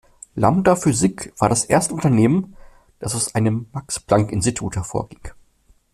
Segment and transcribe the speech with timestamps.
[0.35, 2.55] Lambda Physik war das erste Unternehmen,
[2.97, 5.21] das aus einem Max-Planck-Institut hervorging.